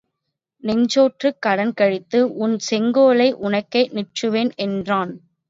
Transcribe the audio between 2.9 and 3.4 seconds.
கோலை